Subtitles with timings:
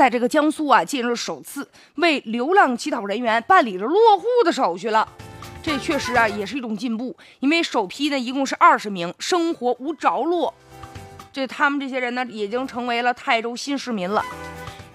[0.00, 5.06] 在这个江苏啊，近日首次为流浪乞讨人员办理了落户的手续了。
[5.62, 10.54] 这确实啊，也是一种进步，因为首批呢一共是二十名生活无着落，
[11.30, 14.24] 这他们这些人呢，已经成为了泰州新市民了。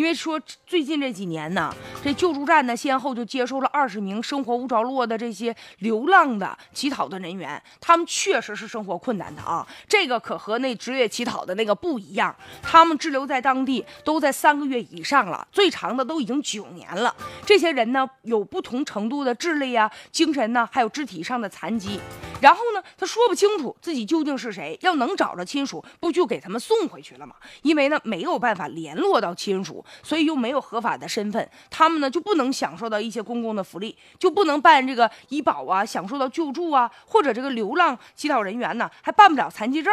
[0.00, 1.70] 因为说最近这几年呢，
[2.02, 9.66] 这救助站呢先后就接收了二十名生活无着落的这些流浪的乞讨的人员，他们确实是生活困难的啊。
[9.86, 17.14] 这个可和那职业乞讨的那个不一样，他们滞留在当地都在三个月以上了，最长的都已经九年了。
[17.44, 22.00] 这些人呢有不同程度的智力啊、精神呢，还有肢体上的残疾。
[22.40, 27.34] 然后呢，他说不清楚自己究竟是谁，要能找着亲属，不就给他们送回去了吗？
[27.62, 29.84] 因为呢没有办法联络到亲属。
[30.02, 39.92] 所以又没有合法的身份，他们呢就不能享受到一些公共的福利，就不能办这个医保啊，享受到救助啊，或者这个流浪乞讨人员呢还办不了残疾证。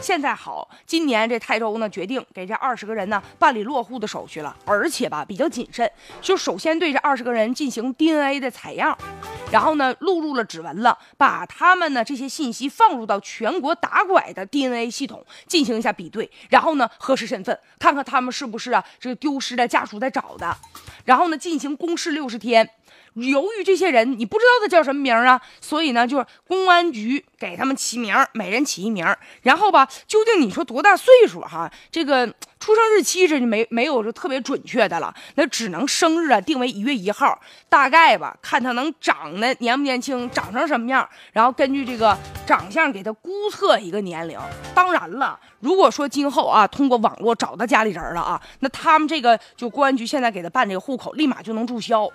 [0.00, 8.96] 现在好，今年这泰州呢决定给这二十个人呢办理落户的手续了，而且吧比较谨慎，就首先对这二十个人进行 DNA 的采样，
[9.50, 20.56] 然后呢录入了指纹了，把他们呢这些信息放入到全国打拐的 DNA 系统进行一下比对，然后呢核实身份，看看他们是不是啊这个丢失的家属在找的，
[21.04, 22.70] 然后呢进行公示六十天。
[23.14, 29.04] 由于这些人你不知道他叫什么名啊，所以呢，就是公安局给他们起名，每人起一名。
[29.42, 31.70] 然后吧，究竟你说多大岁数哈？
[31.90, 32.26] 这个
[32.58, 44.38] 出生日期这就没没有说特别准确的了，那只能生日啊定为一月一号，大概吧，看他能长得年不年轻，长成什么样，然后根据这个长相给他估测一个年龄。
[44.74, 52.08] 当然了，如果说今后啊通过网络找到家里人了啊，那他们这个就公安局现在给他办这个户口，立马就能注销。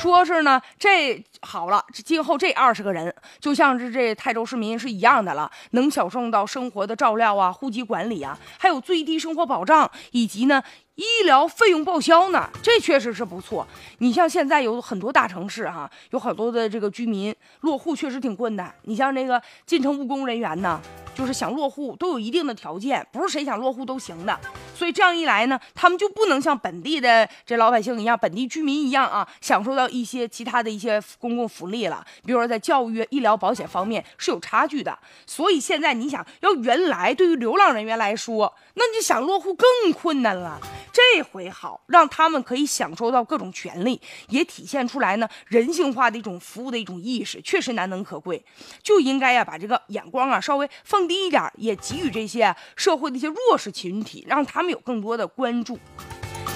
[0.00, 10.62] 说是呢，这好了，今后这二十个人就像是这泰州市民是一样的了，能享受到生活的照料啊、户籍管理啊，还有最低生活保障，以及呢
[10.94, 13.66] 医疗费用报销呢，这确实是不错。
[13.98, 18.74] 你像现在有很多大城市哈，有很多的这个居民落户确实挺困难。
[18.84, 20.80] 你像那个进城务工人员呢。
[21.12, 24.40] 就是想落户都有一定的条件，不是谁想落户都行的。
[24.80, 32.02] 所以这样一来呢，他们就不能像本地的这老百姓一样，本地居民一样啊，享受到一些其他的一些公共福利了。
[32.24, 34.98] 比如说在教育、医疗保险方面是有差距的。
[35.26, 40.58] 所以现在你想要原来对于流浪人员来说，那你想落户更困难了。
[40.90, 48.42] 这回好，让他们可以享受到各种权利，也体现出来呢人性化的一种服务的一种意识，确实难能可贵。
[48.82, 55.78] 就应该呀把这个眼光啊稍微放低一点，也给予这些社会的一些弱势群体，让他们有更多的关注，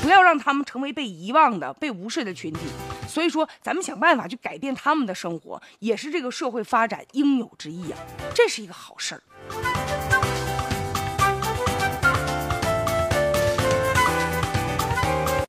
[0.00, 2.60] 不要让他们成为被遗忘的、被无视的群体。
[3.06, 7.98] 所以说，咱们想办法去改变他们的生活，也是这个社会发展应有之义啊，
[8.34, 9.73] 这是一个好事儿。